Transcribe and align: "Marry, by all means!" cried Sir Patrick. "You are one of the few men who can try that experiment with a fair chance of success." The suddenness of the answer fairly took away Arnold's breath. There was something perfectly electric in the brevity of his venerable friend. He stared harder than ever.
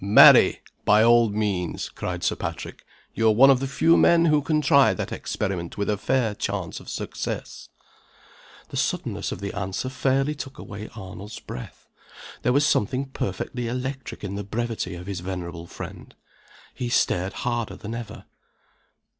"Marry, 0.03 0.61
by 0.83 1.03
all 1.03 1.29
means!" 1.29 1.87
cried 1.89 2.23
Sir 2.23 2.35
Patrick. 2.35 2.83
"You 3.13 3.27
are 3.27 3.33
one 3.35 3.51
of 3.51 3.59
the 3.59 3.67
few 3.67 3.97
men 3.97 4.25
who 4.25 4.41
can 4.41 4.59
try 4.59 4.95
that 4.95 5.11
experiment 5.11 5.77
with 5.77 5.91
a 5.91 5.95
fair 5.95 6.33
chance 6.33 6.79
of 6.79 6.89
success." 6.89 7.69
The 8.69 8.77
suddenness 8.77 9.31
of 9.31 9.41
the 9.41 9.53
answer 9.53 9.89
fairly 9.89 10.33
took 10.33 10.57
away 10.57 10.89
Arnold's 10.95 11.39
breath. 11.39 11.87
There 12.41 12.51
was 12.51 12.65
something 12.65 13.09
perfectly 13.09 13.67
electric 13.67 14.23
in 14.23 14.33
the 14.33 14.43
brevity 14.43 14.95
of 14.95 15.05
his 15.05 15.19
venerable 15.19 15.67
friend. 15.67 16.15
He 16.73 16.89
stared 16.89 17.33
harder 17.33 17.75
than 17.75 17.93
ever. 17.93 18.25